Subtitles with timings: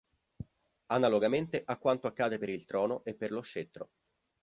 [0.87, 3.91] Analogamente a quanto accade per il trono e per lo scettro.